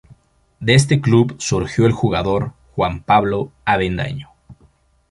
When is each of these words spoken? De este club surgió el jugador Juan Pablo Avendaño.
De 0.59 0.73
este 0.73 0.99
club 0.99 1.35
surgió 1.39 1.85
el 1.85 1.91
jugador 1.91 2.53
Juan 2.73 3.03
Pablo 3.03 3.51
Avendaño. 3.65 4.31